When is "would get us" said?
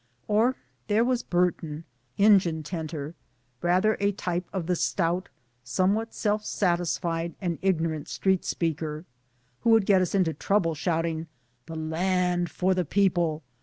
9.69-10.15